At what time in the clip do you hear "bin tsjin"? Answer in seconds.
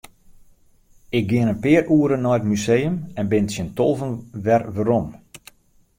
3.31-3.69